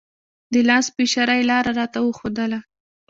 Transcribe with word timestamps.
د 0.53 0.55
لاس 0.69 0.85
په 0.95 0.99
اشاره 1.05 1.33
یې 1.39 1.43
لاره 1.51 1.71
راته 1.79 1.99
وښودله. 2.01 2.59